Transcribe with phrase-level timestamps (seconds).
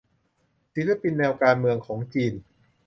[0.73, 2.33] ศิลปินแนวการเมืองของจีน